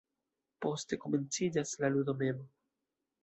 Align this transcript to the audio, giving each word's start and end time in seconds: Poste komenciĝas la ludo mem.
Poste 0.65 0.97
komenciĝas 1.03 1.75
la 1.83 1.91
ludo 1.97 2.15
mem. 2.25 2.41